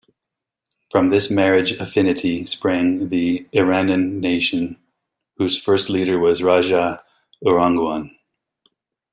[0.89, 4.77] From this marriage affinity sprang the Iranun nation
[5.37, 7.03] whose first leader was Rajah
[7.45, 8.09] Urangguwan.